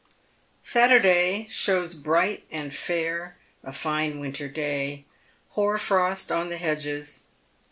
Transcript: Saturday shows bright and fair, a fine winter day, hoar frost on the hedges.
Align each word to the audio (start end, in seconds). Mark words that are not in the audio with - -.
Saturday 0.63 1.45
shows 1.47 1.93
bright 1.93 2.43
and 2.49 2.73
fair, 2.73 3.37
a 3.63 3.71
fine 3.71 4.19
winter 4.19 4.47
day, 4.47 5.05
hoar 5.51 5.77
frost 5.77 6.31
on 6.31 6.49
the 6.49 6.57
hedges. 6.57 7.25